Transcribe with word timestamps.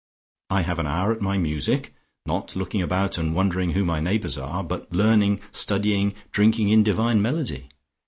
I 0.49 0.61
have 0.63 0.79
an 0.79 0.87
hour 0.87 1.13
at 1.13 1.21
my 1.21 1.37
music 1.37 1.93
not 2.25 2.55
looking 2.55 2.81
about 2.81 3.19
and 3.19 3.35
wondering 3.35 3.73
who 3.73 3.85
my 3.85 3.99
neighbours 3.99 4.35
are, 4.35 4.63
but 4.63 4.91
learning, 4.91 5.41
studying, 5.51 6.15
drinking 6.31 6.69
in 6.69 6.83
divine 6.83 7.21
melody. 7.21 7.69